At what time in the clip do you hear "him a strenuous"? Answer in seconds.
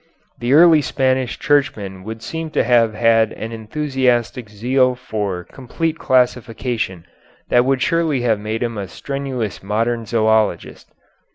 8.63-9.61